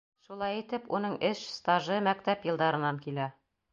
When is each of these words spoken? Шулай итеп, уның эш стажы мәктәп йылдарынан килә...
Шулай 0.27 0.55
итеп, 0.61 0.87
уның 0.99 1.13
эш 1.29 1.43
стажы 1.57 1.99
мәктәп 2.07 2.49
йылдарынан 2.51 3.03
килә... 3.05 3.29